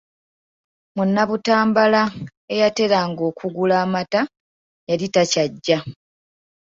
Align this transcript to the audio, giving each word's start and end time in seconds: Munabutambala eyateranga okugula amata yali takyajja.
Munabutambala 0.95 2.01
eyateranga 2.53 3.21
okugula 3.29 3.75
amata 3.85 4.21
yali 4.87 5.05
takyajja. 5.13 5.77